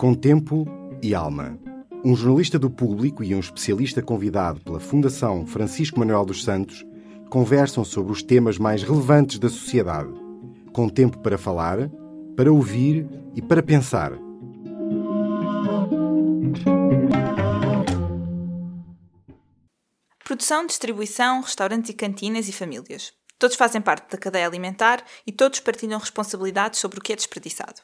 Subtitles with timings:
[0.00, 0.66] Com tempo
[1.02, 1.58] e alma.
[2.02, 6.82] Um jornalista do público e um especialista convidado pela Fundação Francisco Manuel dos Santos
[7.28, 10.10] conversam sobre os temas mais relevantes da sociedade.
[10.72, 11.90] Com tempo para falar,
[12.34, 13.06] para ouvir
[13.36, 14.12] e para pensar.
[20.24, 23.12] Produção, distribuição, restaurantes e cantinas e famílias.
[23.38, 27.82] Todos fazem parte da cadeia alimentar e todos partilham responsabilidades sobre o que é desperdiçado.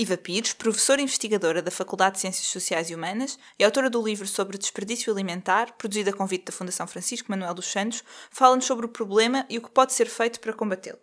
[0.00, 4.28] Iva Pires, professora investigadora da Faculdade de Ciências Sociais e Humanas e autora do livro
[4.28, 8.88] sobre desperdício alimentar, produzido a convite da Fundação Francisco Manuel dos Santos, fala-nos sobre o
[8.88, 11.00] problema e o que pode ser feito para combatê-lo.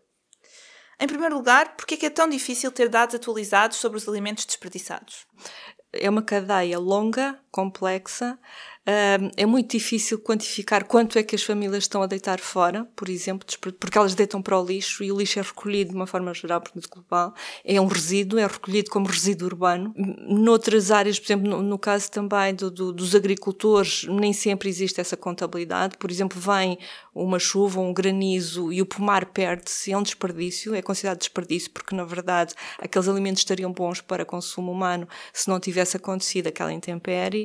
[0.97, 4.45] Em primeiro lugar, por que é, é tão difícil ter dados atualizados sobre os alimentos
[4.45, 5.27] desperdiçados?
[5.91, 8.37] É uma cadeia longa, complexa,
[8.85, 13.47] é muito difícil quantificar quanto é que as famílias estão a deitar fora, por exemplo,
[13.79, 16.61] porque elas deitam para o lixo e o lixo é recolhido de uma forma geral,
[16.61, 17.33] porque global,
[17.63, 19.91] é um resíduo, é recolhido como resíduo urbano.
[20.27, 25.01] Noutras áreas, por exemplo, no, no caso também do, do, dos agricultores, nem sempre existe
[25.01, 25.97] essa contabilidade.
[25.97, 26.77] Por exemplo, vem
[27.13, 31.95] uma chuva, um granizo e o pomar perde-se, é um desperdício, é considerado desperdício, porque
[31.95, 37.44] na verdade aqueles alimentos estariam bons para consumo humano se não tivesse acontecido aquela intempérie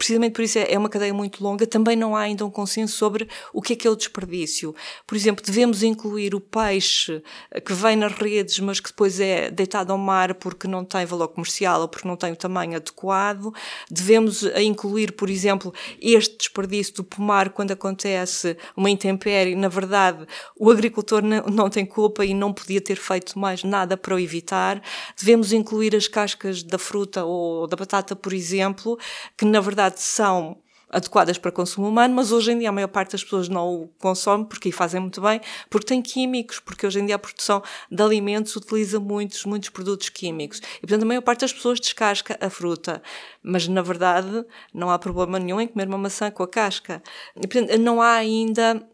[0.00, 2.96] precisamente por isso é, é uma cadeia muito longa, também não há ainda um consenso
[2.96, 4.74] sobre o que é que é o desperdício.
[5.06, 9.50] Por exemplo, devemos incluir o peixe eh, que vem nas redes, mas que depois é
[9.50, 13.52] deitado ao mar porque não tem valor comercial ou porque não tem o tamanho adequado.
[13.90, 15.70] Devemos eh, incluir, por exemplo,
[16.00, 19.54] este desperdício do pomar quando acontece uma intempérie.
[19.54, 20.26] Na verdade,
[20.58, 24.82] o agricultor não tem culpa e não podia ter feito mais nada para o evitar.
[25.14, 28.98] Devemos incluir as cascas da fruta ou da batata, por exemplo,
[29.36, 30.56] que na verdade verdade são
[30.92, 33.88] adequadas para consumo humano, mas hoje em dia a maior parte das pessoas não o
[34.00, 38.02] consome porque fazem muito bem, porque tem químicos, porque hoje em dia a produção de
[38.02, 40.60] alimentos utiliza muitos, muitos produtos químicos.
[40.78, 43.00] E portanto a maior parte das pessoas descasca a fruta,
[43.40, 47.00] mas na verdade não há problema nenhum em comer uma maçã com a casca.
[47.36, 48.84] E portanto não há ainda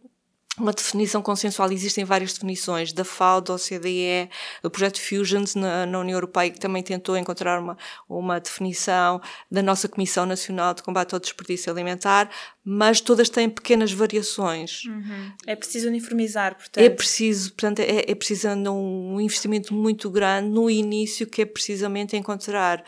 [0.59, 4.31] uma definição consensual, existem várias definições, da FAO, da OCDE,
[4.63, 7.77] do projeto Fusions na, na, União Europeia, que também tentou encontrar uma,
[8.09, 12.31] uma definição, da nossa Comissão Nacional de Combate ao Desperdício Alimentar,
[12.65, 14.85] mas todas têm pequenas variações.
[14.87, 15.33] Uhum.
[15.47, 16.83] É preciso uniformizar, portanto.
[16.83, 22.17] É preciso, portanto, é, é preciso um investimento muito grande no início, que é precisamente
[22.17, 22.83] encontrar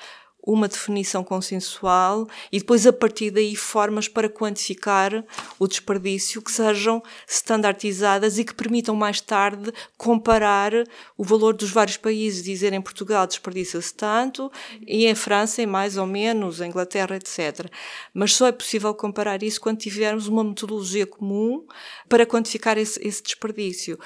[0.49, 5.23] uma definição consensual e depois a partir daí formas para quantificar
[5.59, 10.73] o desperdício que sejam standardizadas e que permitam mais tarde comparar
[11.19, 14.51] o valor dos vários países, dizer em Portugal desperdiça-se tanto
[14.87, 17.71] e em França é mais ou menos, em Inglaterra, etc.
[18.15, 21.67] Mas só é possível comparar isso quando tivermos uma metodologia comum
[22.09, 23.99] para quantificar esse, esse desperdício.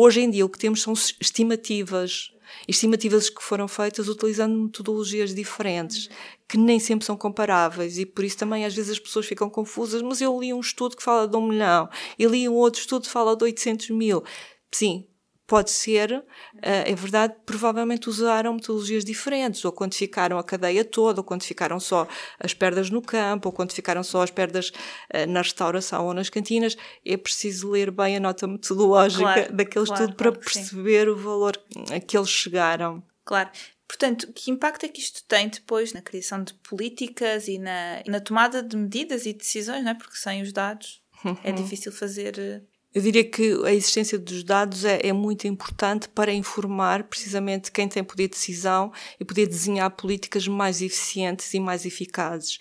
[0.00, 2.32] Hoje em dia o que temos são estimativas
[2.68, 6.08] estimativas que foram feitas utilizando metodologias diferentes,
[6.46, 10.00] que nem sempre são comparáveis, e por isso também às vezes as pessoas ficam confusas.
[10.00, 13.02] Mas eu li um estudo que fala de um milhão, e li um outro estudo
[13.02, 14.22] que fala de 800 mil.
[14.70, 15.04] Sim,
[15.48, 16.22] Pode ser,
[16.60, 22.06] eh, é verdade, provavelmente usaram metodologias diferentes, ou quantificaram a cadeia toda, ou quantificaram só
[22.38, 24.70] as perdas no campo, ou quantificaram só as perdas
[25.08, 26.76] eh, na restauração ou nas cantinas.
[27.02, 31.16] É preciso ler bem a nota metodológica claro, daquele claro, estudo claro para perceber o
[31.16, 31.58] valor
[31.90, 33.02] a que eles chegaram.
[33.24, 33.48] Claro.
[33.88, 38.20] Portanto, que impacto é que isto tem depois na criação de políticas e na, na
[38.20, 39.94] tomada de medidas e decisões, não é?
[39.94, 41.02] Porque sem os dados
[41.42, 41.56] é uhum.
[41.56, 42.60] difícil fazer eh,
[42.94, 47.88] eu diria que a existência dos dados é, é, muito importante para informar precisamente quem
[47.88, 52.58] tem poder de decisão e poder desenhar políticas mais eficientes e mais eficazes.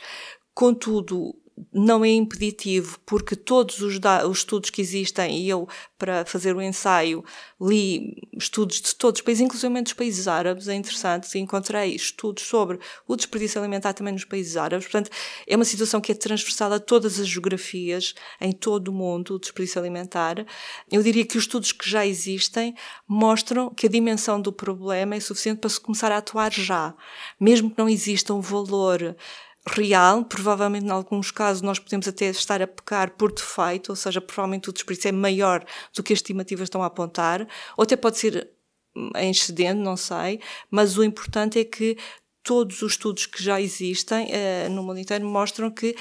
[0.53, 1.33] Contudo,
[1.73, 6.62] não é impeditivo, porque todos os, os, estudos que existem, e eu, para fazer o
[6.62, 7.23] ensaio,
[7.59, 12.79] li estudos de todos os países, inclusive dos países árabes, é interessante, encontrei estudos sobre
[13.07, 14.85] o desperdício alimentar também nos países árabes.
[14.85, 15.09] Portanto,
[15.47, 19.39] é uma situação que é transversal a todas as geografias, em todo o mundo, o
[19.39, 20.45] desperdício alimentar.
[20.91, 22.75] Eu diria que os estudos que já existem
[23.07, 26.94] mostram que a dimensão do problema é suficiente para se começar a atuar já.
[27.39, 29.15] Mesmo que não exista um valor
[29.67, 34.21] real, provavelmente em alguns casos nós podemos até estar a pecar por defeito, ou seja,
[34.21, 35.63] provavelmente o desperdício é maior
[35.95, 38.49] do que as estimativas estão a apontar, ou até pode ser
[39.15, 40.39] em excedente, não sei,
[40.71, 41.97] mas o importante é que
[42.41, 45.95] todos os estudos que já existem eh, no mundo inteiro mostram que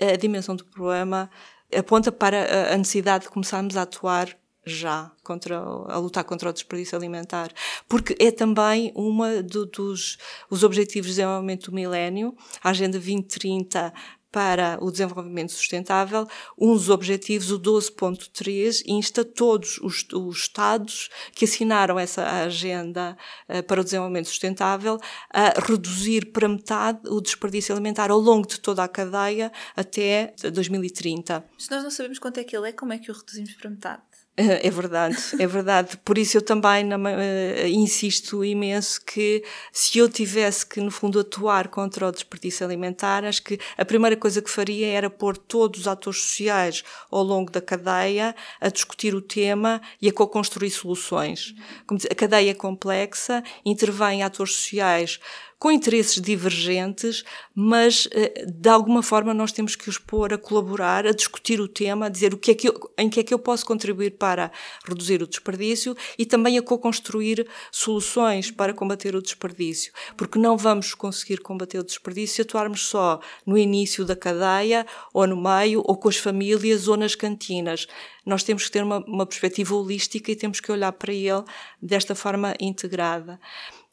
[0.00, 1.30] a dimensão do problema
[1.76, 4.36] aponta para a necessidade de começarmos a atuar
[4.68, 7.52] já contra, a lutar contra o desperdício alimentar,
[7.88, 10.18] porque é também uma do, dos
[10.50, 13.92] os objetivos de desenvolvimento do milénio, a Agenda 2030
[14.30, 16.26] para o desenvolvimento sustentável,
[16.56, 23.16] um dos objetivos, o 12.3, insta todos os, os, Estados que assinaram essa agenda
[23.48, 24.98] uh, para o desenvolvimento sustentável
[25.30, 31.44] a reduzir para metade o desperdício alimentar ao longo de toda a cadeia até 2030.
[31.58, 33.70] Se nós não sabemos quanto é que ele é, como é que o reduzimos para
[33.70, 34.02] metade?
[34.62, 35.96] É verdade, é verdade.
[36.04, 39.42] Por isso eu também uh, insisto imenso que
[39.72, 44.16] se eu tivesse que, no fundo, atuar contra o desperdício alimentar, acho que a primeira
[44.16, 49.12] coisa que faria era pôr todos os atores sociais ao longo da cadeia a discutir
[49.14, 51.54] o tema e a co-construir soluções.
[51.84, 55.18] Como a cadeia é complexa, intervém atores sociais
[55.58, 61.04] com interesses divergentes, mas eh, de alguma forma nós temos que os pôr a colaborar,
[61.06, 63.34] a discutir o tema, a dizer o que é que eu, em que é que
[63.34, 64.52] eu posso contribuir para
[64.86, 70.94] reduzir o desperdício e também a co-construir soluções para combater o desperdício, porque não vamos
[70.94, 75.96] conseguir combater o desperdício se atuarmos só no início da cadeia, ou no meio, ou
[75.96, 77.86] com as famílias, ou nas cantinas.
[78.24, 81.42] Nós temos que ter uma, uma perspectiva holística e temos que olhar para ele
[81.82, 83.40] desta forma integrada.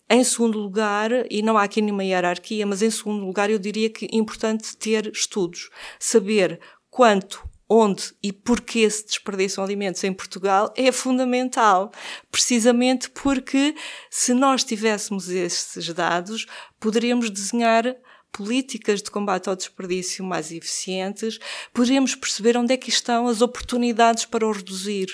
[0.10, 3.90] Em segundo lugar, e não há aqui nenhuma hierarquia, mas em segundo lugar eu diria
[3.90, 5.70] que é importante ter estudos,
[6.00, 6.60] saber
[6.92, 11.92] quanto onde e porquê se desperdiçam alimentos em Portugal é fundamental,
[12.32, 13.76] precisamente porque
[14.10, 16.46] se nós tivéssemos esses dados,
[16.80, 17.96] poderíamos desenhar
[18.32, 21.40] políticas de combate ao desperdício mais eficientes,
[21.74, 25.08] poderíamos perceber onde é que estão as oportunidades para o reduzir,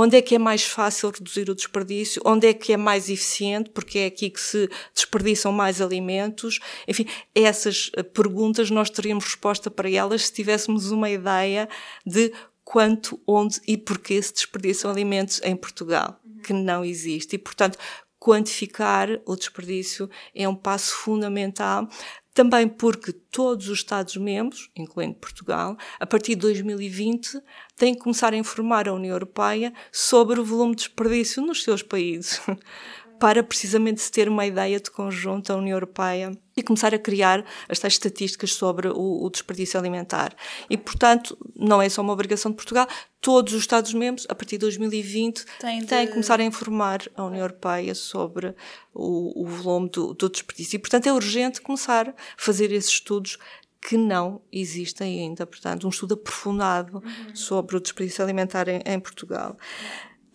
[0.00, 3.70] onde é que é mais fácil reduzir o desperdício, onde é que é mais eficiente,
[3.70, 6.58] porque é aqui que se desperdiçam mais alimentos.
[6.88, 11.68] Enfim, essas eh, perguntas nós teríamos resposta para elas se tivéssemos uma ideia
[12.06, 12.32] de
[12.64, 17.34] quanto, onde e porquê se desperdiçam alimentos em Portugal, que não existe.
[17.34, 17.78] E, portanto,
[18.18, 21.88] quantificar o desperdício é um passo fundamental
[22.32, 27.40] também porque todos os Estados-membros, incluindo Portugal, a partir de 2020,
[27.76, 31.82] têm que começar a informar a União Europeia sobre o volume de desperdício nos seus
[31.82, 32.40] países
[33.20, 37.44] para precisamente se ter uma ideia de conjunto da União Europeia e começar a criar
[37.68, 40.34] as tais estatísticas sobre o, o desperdício alimentar.
[40.70, 42.88] E, portanto, não é só uma obrigação de Portugal,
[43.20, 46.06] todos os Estados-membros, a partir de 2020, têm, de...
[46.08, 48.54] começar a informar a União Europeia sobre
[48.94, 50.76] o, o volume do, do desperdício.
[50.76, 53.38] E, portanto, é urgente começar a fazer esses estudos
[53.82, 57.36] que não existem ainda, portanto, um estudo aprofundado uhum.
[57.36, 59.56] sobre o desperdício alimentar em, em Portugal.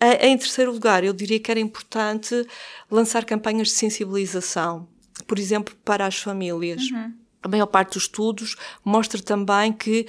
[0.00, 2.46] Em terceiro lugar, eu diria que era importante
[2.90, 4.86] lançar campanhas de sensibilização,
[5.26, 6.90] por exemplo, para as famílias.
[6.90, 7.14] Uhum.
[7.42, 10.06] A maior parte dos estudos mostra também que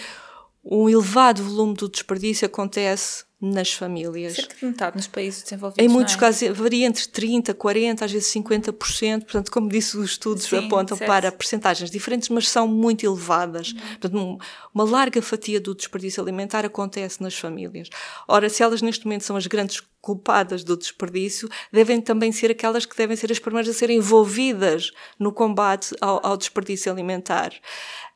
[0.69, 4.33] um elevado volume do desperdício acontece nas famílias.
[4.33, 5.85] Cerca de metade nos países desenvolvidos.
[5.85, 6.17] Em muitos é?
[6.17, 9.21] casos varia entre 30%, 40%, às vezes 50%.
[9.21, 11.07] Portanto, como disse, os estudos Sim, apontam certo.
[11.07, 13.71] para percentagens diferentes, mas são muito elevadas.
[13.71, 13.79] Uhum.
[13.99, 14.37] Portanto,
[14.73, 17.89] uma larga fatia do desperdício alimentar acontece nas famílias.
[18.27, 22.85] Ora, se elas neste momento são as grandes culpadas do desperdício, devem também ser aquelas
[22.85, 27.51] que devem ser as primeiras a serem envolvidas no combate ao, ao desperdício alimentar.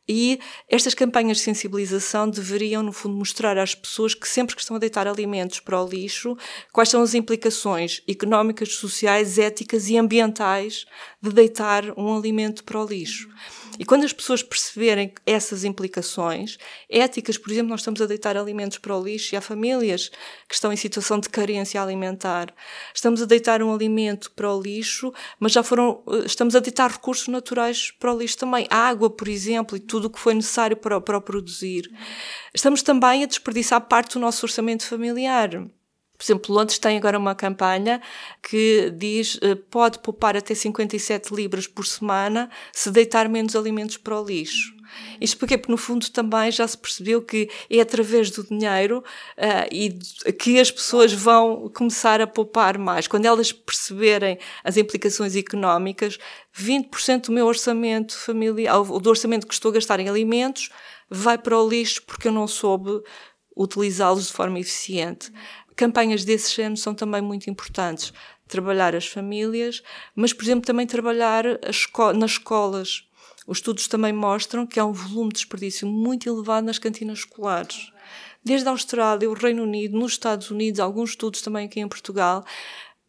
[0.08, 4.76] E estas campanhas de sensibilização deveriam, no fundo, mostrar às pessoas que sempre que estão
[4.76, 6.36] a deitar alimentos para o lixo,
[6.74, 10.86] quais são as implicações económicas, sociais, éticas e ambientais
[11.22, 13.30] de deitar um alimento para o lixo.
[13.80, 16.58] E quando as pessoas perceberem essas implicações
[16.90, 20.10] éticas, por exemplo, nós estamos a deitar alimentos para o lixo e há famílias
[20.48, 22.54] que estão em situação de carência alimentar.
[22.94, 26.92] Estamos a deitar um alimento para o lixo, mas já foram, eh, estamos a deitar
[26.92, 28.68] recursos naturais para o lixo também.
[28.70, 31.90] A água, por exemplo, e tudo o que foi necessário para, para o produzir.
[32.54, 35.50] Estamos também a desperdiçar parte do nosso orçamento familiar.
[36.22, 38.00] Por exemplo, Londres tem agora uma campanha
[38.44, 44.22] que diz uh, pode poupar até 57 libras por semana se deitar menos alimentos para
[44.22, 44.72] o lixo.
[45.20, 49.98] Isto porque, no fundo, também já se percebeu que é através do dinheiro uh, e
[50.34, 53.08] que as pessoas vão começar a poupar mais.
[53.08, 56.20] Quando elas perceberem as implicações económicas,
[56.56, 60.70] 20% do meu orçamento familiar, do orçamento que estou a gastar em alimentos,
[61.10, 63.02] vai para o lixo porque eu não soube
[63.56, 65.32] utilizá-los de forma eficiente
[65.76, 68.14] campanhas desse género são também muito importantes.
[68.48, 69.82] Trabalhar as famílias,
[70.16, 71.46] mas, por exemplo, também trabalhar
[72.16, 73.08] nas escolas.
[73.48, 77.92] Os estudos também mostram que há um volume de desperdício muito elevado nas cantinas escolares.
[78.44, 82.44] Desde a Austrália, o Reino Unido, nos Estados Unidos, alguns estudos também aqui em Portugal,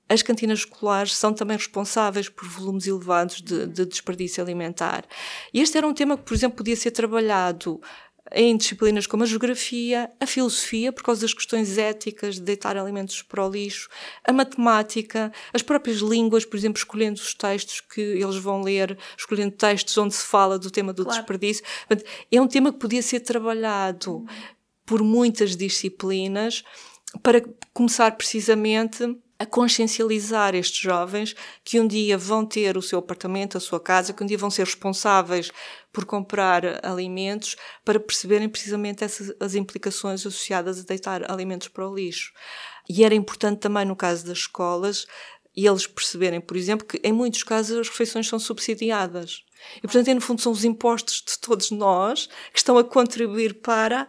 [0.09, 5.05] as cantinas escolares são também responsáveis por volumes elevados de, de, desperdício alimentar.
[5.55, 7.81] E este era um tema que, por exemplo, podia ser trabalhado
[8.35, 13.23] em disciplinas como a geografia, a filosofia, por causa das questões éticas de deitar alimentos
[13.23, 13.89] para o lixo,
[14.25, 19.53] a matemática, as próprias línguas, por exemplo, escolhendo os textos que eles vão ler, escolhendo
[19.53, 21.19] textos onde se fala do tema do claro.
[21.19, 21.65] desperdício.
[22.31, 24.27] É um tema que podia ser trabalhado uhum.
[24.87, 26.65] por muitas disciplinas
[27.23, 27.43] para
[27.75, 29.05] começar precisamente
[29.43, 31.35] a consciencializar estes jovens
[31.65, 34.51] que um dia vão ter o seu apartamento, a sua casa, que um dia vão
[34.51, 35.51] ser responsáveis
[35.93, 41.93] por comprar alimentos, para perceberem precisamente essas as implicações associadas a deitar alimentos para o
[41.93, 42.33] lixo.
[42.89, 45.07] E era importante também no caso das escolas
[45.57, 49.45] e eles perceberem, por exemplo, que em muitos casos as refeições são subsidiadas.
[49.79, 54.09] E, portanto, no fundo, são os impostos de todos nós que estão a contribuir para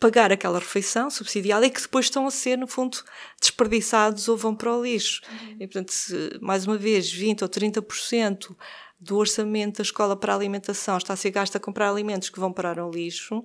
[0.00, 2.98] pagar aquela refeição subsidiada e que depois estão a ser, no fundo,
[3.38, 5.20] desperdiçados ou vão para o lixo.
[5.30, 5.56] Uhum.
[5.60, 8.56] E, portanto, se, mais uma vez, 20% ou 30%
[8.98, 12.40] do orçamento da escola para a alimentação está a ser gasto a comprar alimentos que
[12.40, 13.44] vão parar ao lixo,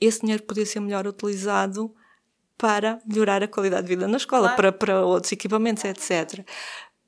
[0.00, 1.94] esse dinheiro poderia ser melhor utilizado
[2.58, 4.56] para melhorar a qualidade de vida na escola, claro.
[4.56, 6.44] para, para outros equipamentos, etc.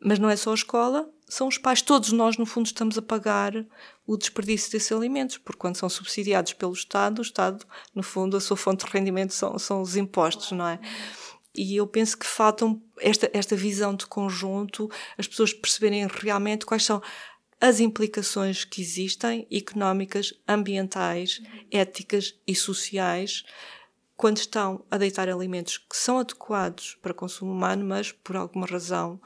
[0.01, 1.83] Mas não é só a escola, são os pais.
[1.83, 3.53] Todos nós, no fundo, estamos a pagar
[4.07, 7.65] o desperdício desses alimentos, porque quando são subsidiados pelo Estado, o Estado,
[7.95, 10.79] no fundo, a sua fonte de rendimento são, são os impostos, não é?
[11.55, 16.85] E eu penso que faltam esta, esta visão de conjunto, as pessoas perceberem realmente quais
[16.85, 17.01] são
[17.61, 21.41] as implicações que existem, económicas, ambientais,
[21.71, 23.45] éticas e sociais,
[24.17, 29.21] quando estão a deitar alimentos que são adequados para consumo humano, mas por alguma razão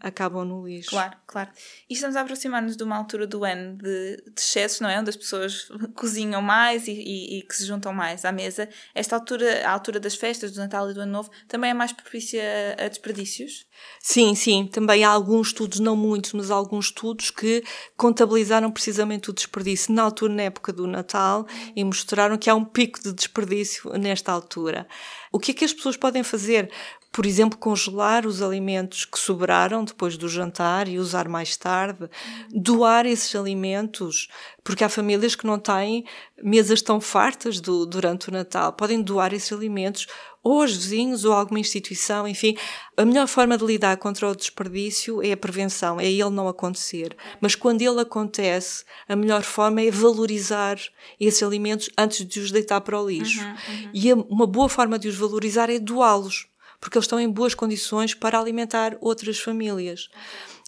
[0.00, 0.90] acabam no lixo.
[0.90, 1.50] Claro, claro.
[1.88, 4.98] E estamos a aproximar-nos de uma altura do ano de, de excessos, não é?
[4.98, 8.68] Onde as pessoas cozinham mais e, e, e, que se juntam mais à mesa.
[8.94, 11.92] Esta altura, a altura das festas, do Natal e do Ano Novo, também é mais
[11.92, 12.42] propícia
[12.78, 13.66] a, desperdícios?
[14.00, 14.66] Sim, sim.
[14.66, 17.62] Também há alguns estudos, não muitos, mas alguns estudos que
[17.96, 22.64] contabilizaram precisamente o desperdício na altura, na época do Natal, e mostraram que há um
[22.64, 24.88] pico de desperdício nesta altura.
[25.32, 26.70] O que é que as pessoas podem fazer?
[27.20, 32.08] Por exemplo, congelar os alimentos que sobraram depois do jantar e usar mais tarde,
[32.50, 34.26] doar esses alimentos,
[34.64, 36.06] porque há famílias que não têm
[36.42, 40.06] mesas tão fartas do, durante o Natal, podem doar esses alimentos
[40.42, 42.56] ou aos vizinhos ou a alguma instituição, enfim.
[42.96, 47.14] A melhor forma de lidar contra o desperdício é a prevenção, é ele não acontecer.
[47.38, 50.78] Mas quando ele acontece, a melhor forma é valorizar
[51.20, 53.42] esses alimentos antes de os deitar para o lixo.
[53.42, 53.90] Uhum, uhum.
[53.92, 56.48] E uma boa forma de os valorizar é doá-los
[56.80, 60.08] porque eles estão em boas condições para alimentar outras famílias.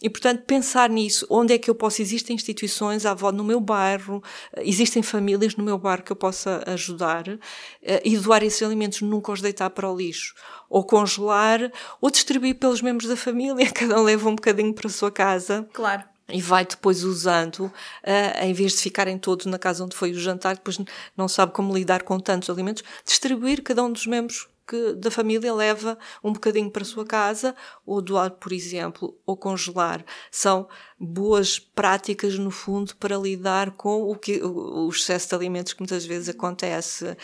[0.03, 3.61] E, portanto, pensar nisso, onde é que eu posso, existem instituições à volta no meu
[3.61, 4.23] bairro,
[4.59, 7.29] existem famílias no meu bairro que eu possa ajudar
[7.81, 10.35] eh, e doar esses alimentos, nunca os deitar para o lixo,
[10.69, 14.91] ou congelar, ou distribuir pelos membros da família, cada um leva um bocadinho para a
[14.91, 15.69] sua casa.
[15.73, 17.73] Claro e vai depois usando, uh,
[18.41, 20.79] em vez de ficarem todos na casa onde foi o jantar, depois
[21.15, 25.53] não sabe como lidar com tantos alimentos, distribuir cada um dos membros que da família
[25.55, 27.55] leva um bocadinho para a sua casa,
[27.85, 30.05] ou doar, por exemplo, ou congelar.
[30.31, 30.69] São
[31.03, 36.07] boas práticas, no fundo, para lidar com o, que, o, excesso de alimentos que muitas
[36.07, 37.17] vezes acontece uh,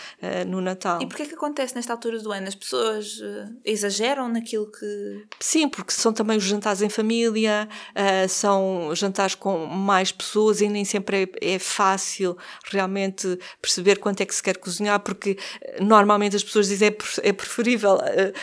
[0.48, 1.00] no Natal.
[1.00, 2.48] E porquê que acontece nesta altura do ano?
[2.48, 5.26] As pessoas uh, exageram naquilo que...
[5.38, 10.68] Sim, porque são também os jantares em família, uh, são jantares com mais pessoas e
[10.68, 15.38] nem sempre é, é, fácil realmente perceber quanto é que se quer cozinhar, porque
[15.80, 17.98] normalmente as pessoas dizem é, é preferível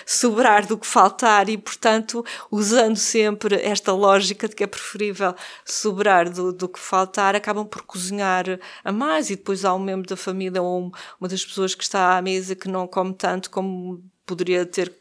[0.06, 5.36] sobrar do que faltar e, portanto, usando sempre esta lógica de que é preferível possível
[5.64, 8.46] sobrar do, do que faltar, acabam por cozinhar
[8.84, 12.18] a mais e depois há um membro da família ou uma das pessoas que está
[12.18, 14.94] à mesa que não come tanto como poderia ter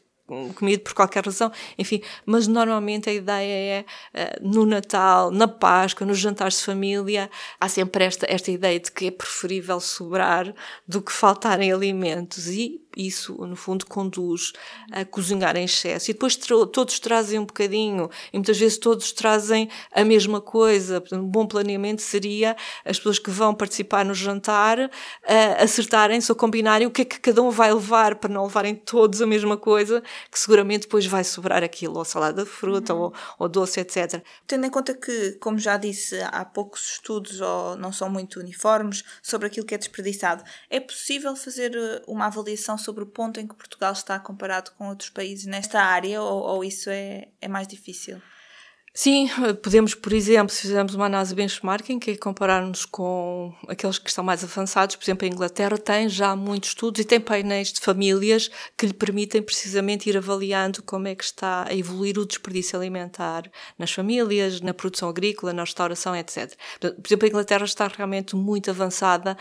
[0.54, 6.06] comido por qualquer razão, enfim, mas normalmente a ideia é uh, no Natal, na Páscoa,
[6.06, 10.54] nos jantares de família, há sempre esta, esta ideia de que é preferível sobrar
[10.88, 12.46] do que faltarem alimentos.
[12.48, 14.52] E isso, no fundo, conduz
[14.92, 16.10] a cozinhar em excesso.
[16.10, 21.00] E depois todos trazem um bocadinho, e muitas vezes todos trazem a mesma coisa.
[21.00, 26.36] Portanto, um bom planeamento seria as pessoas que vão participar no jantar uh, acertarem-se ou
[26.36, 29.56] combinarem o que é que cada um vai levar para não levarem todos a mesma
[29.56, 33.02] coisa, que seguramente depois vai sobrar aquilo, ou salada de fruta, uhum.
[33.02, 34.22] ou, ou doce, etc.
[34.46, 39.04] Tendo em conta que, como já disse, há poucos estudos ou não são muito uniformes
[39.22, 43.46] sobre aquilo que é desperdiçado, é possível fazer eh, uma avaliação sobre o ponto em
[43.46, 47.66] que Portugal está comparado com outros países nesta área ou, ou isso é, é mais
[47.66, 48.20] difícil?
[48.96, 49.28] Sim,
[49.60, 54.22] podemos, por exemplo, se fizermos uma análise benchmarking, que é compararmos com aqueles que estão
[54.22, 58.48] mais avançados, por exemplo, a Inglaterra tem já muitos estudos e tem painéis de famílias
[58.78, 63.50] que lhe permitem precisamente ir avaliando como é que está a evoluir o desperdício alimentar
[63.76, 66.54] nas famílias, na produção agrícola, na restauração, etc.
[66.78, 69.36] Por exemplo, a Inglaterra está realmente muito avançada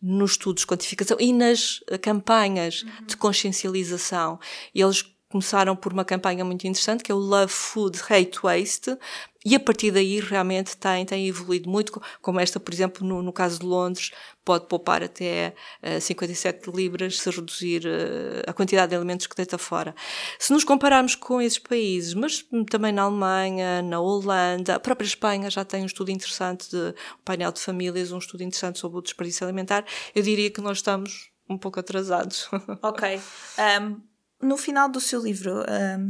[0.00, 4.38] nos estudos de quantificação e nas campanhas de consciencialização.
[4.74, 8.96] Eles começaram por uma campanha muito interessante que é o Love Food Hate Waste
[9.44, 13.32] e a partir daí realmente tem, tem evoluído muito, como esta, por exemplo, no, no
[13.32, 14.10] caso de Londres,
[14.44, 19.56] pode poupar até uh, 57 libras se reduzir uh, a quantidade de alimentos que deita
[19.56, 19.94] fora.
[20.38, 25.48] Se nos compararmos com esses países, mas também na Alemanha, na Holanda, a própria Espanha
[25.48, 29.02] já tem um estudo interessante de um painel de famílias, um estudo interessante sobre o
[29.02, 32.48] desperdício alimentar, eu diria que nós estamos um pouco atrasados.
[32.82, 33.20] Ok.
[33.80, 34.07] Um,
[34.42, 36.08] no final do seu livro, um,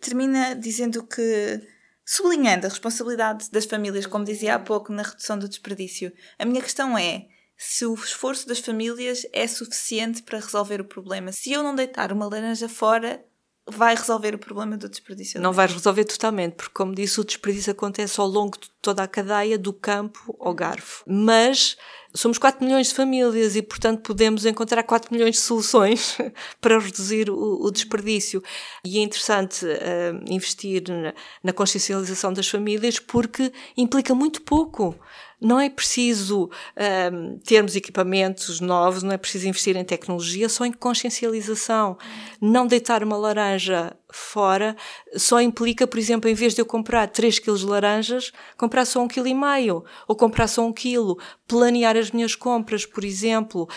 [0.00, 1.60] termina dizendo que,
[2.04, 6.62] sublinhando a responsabilidade das famílias, como dizia há pouco, na redução do desperdício, a minha
[6.62, 11.30] questão é se o esforço das famílias é suficiente para resolver o problema.
[11.30, 13.22] Se eu não deitar uma laranja fora,
[13.66, 15.40] vai resolver o problema do desperdício.
[15.40, 19.08] Não vai resolver totalmente, porque, como disse, o desperdício acontece ao longo de toda a
[19.08, 21.04] cadeia, do campo ao garfo.
[21.06, 21.76] Mas
[22.14, 26.16] somos 4 milhões de famílias e, portanto, podemos encontrar 4 milhões de soluções
[26.60, 28.42] para reduzir o, o desperdício.
[28.84, 34.94] E é interessante uh, investir na, na consciencialização das famílias porque implica muito pouco.
[35.40, 40.72] Não é preciso ehm, termos equipamentos novos, não é preciso investir em tecnologia, só em
[40.72, 41.96] consciencialização.
[42.42, 44.76] Não deitar uma laranja fora
[45.16, 49.00] só implica, por exemplo, em vez de eu comprar 3 kg de laranjas, comprar só
[49.04, 53.68] 1,5 kg ou comprar só 1 kg, planear as minhas compras, por exemplo,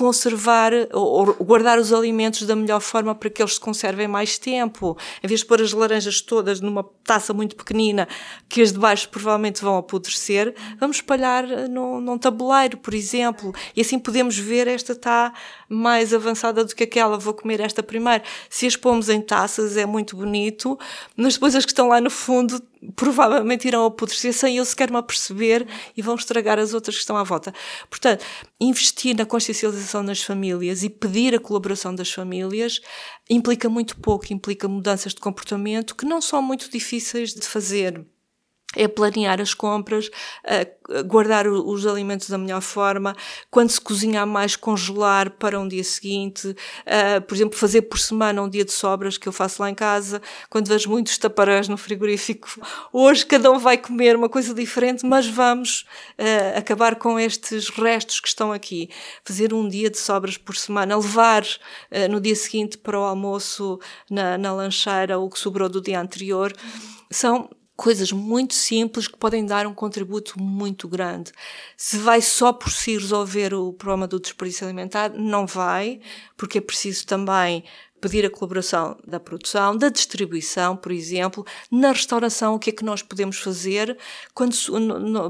[0.00, 4.96] conservar ou guardar os alimentos da melhor forma para que eles se conservem mais tempo.
[5.22, 8.08] Em vez de pôr as laranjas todas numa taça muito pequenina,
[8.48, 13.52] que as de baixo provavelmente vão apodrecer, vamos espalhar num, num tabuleiro, por exemplo.
[13.76, 15.34] E assim podemos ver esta está
[15.68, 18.24] mais avançada do que aquela, vou comer esta primeiro.
[18.48, 20.78] Se as pomos em taças é muito bonito,
[21.14, 22.58] mas depois as que estão lá no fundo
[22.96, 27.16] provavelmente irão apodrecer sem eu sequer me aperceber e vão estragar as outras que estão
[27.16, 27.52] à volta.
[27.88, 28.24] Portanto,
[28.60, 32.80] investir na consciencialização das famílias e pedir a colaboração das famílias
[33.28, 38.04] implica muito pouco, implica mudanças de comportamento que não são muito difíceis de fazer
[38.76, 40.08] é planear as compras,
[41.06, 43.16] guardar os alimentos da melhor forma,
[43.50, 46.54] quando se cozinha mais, congelar para um dia seguinte,
[47.26, 50.22] por exemplo, fazer por semana um dia de sobras que eu faço lá em casa,
[50.48, 52.48] quando vejo muitos taparés no frigorífico.
[52.92, 55.84] Hoje cada um vai comer uma coisa diferente, mas vamos
[56.56, 58.88] acabar com estes restos que estão aqui.
[59.24, 61.44] Fazer um dia de sobras por semana, levar
[62.08, 66.52] no dia seguinte para o almoço na, na lancheira o que sobrou do dia anterior.
[67.10, 71.32] São coisas muito simples que podem dar um contributo muito grande.
[71.78, 75.98] Se vai só por si resolver o problema do desperdício alimentar, não vai,
[76.36, 77.64] porque é preciso também
[77.98, 82.84] pedir a colaboração da produção, da distribuição, por exemplo, na restauração, o que é que
[82.84, 83.96] nós podemos fazer
[84.34, 84.54] quando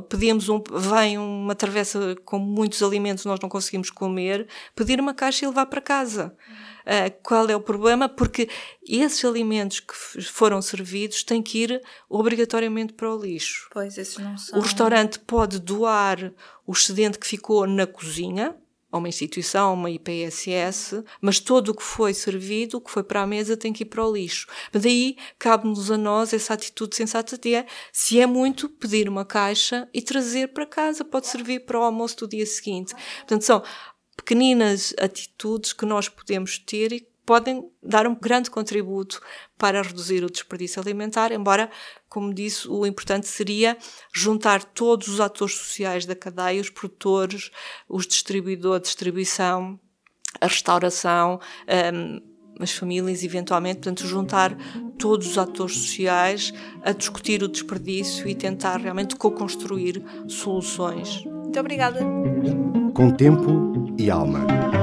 [0.09, 5.45] pedimos um, vem uma travessa com muitos alimentos nós não conseguimos comer, pedir uma caixa
[5.45, 6.35] e levar para casa.
[6.81, 8.09] Uh, qual é o problema?
[8.09, 8.49] Porque
[8.87, 13.69] esses alimentos que foram servidos têm que ir obrigatoriamente para o lixo.
[13.73, 14.59] Pois, esses não são.
[14.59, 16.33] O restaurante pode doar
[16.67, 18.57] o excedente que ficou na cozinha,
[18.93, 23.23] a uma instituição, uma IPSS, mas todo o que foi servido, o que foi para
[23.23, 24.49] a mesa, tem que ir para o lixo.
[24.73, 29.25] Mas aí cabe-nos a nós essa atitude sensata de, é, se é muito, pedir uma
[29.25, 32.95] caixa e trazer para casa, pode servir para o almoço do dia seguinte.
[33.19, 33.63] Portanto, são
[34.31, 39.21] pequeninas atitudes que nós podemos ter e podem dar um grande contributo
[39.59, 41.69] para reduzir o desperdício alimentar, embora,
[42.09, 43.77] como disse, o importante seria
[44.15, 47.51] juntar todos os atores sociais da cadeia, os produtores,
[47.89, 49.81] os distribuidores, distribuição,
[50.41, 51.41] a restauração,
[51.93, 52.21] um,
[52.61, 54.57] as famílias, eventualmente, portanto, juntar
[54.97, 56.53] todos os atores sociais
[56.85, 61.25] a discutir o desperdício e tentar realmente co-construir soluções.
[61.25, 61.99] Muito obrigada.
[62.95, 64.80] Com tempo e alma.